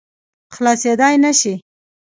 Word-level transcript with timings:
خلاصېدلای 0.55 1.15
نه 1.23 1.31
شي. 1.39 1.53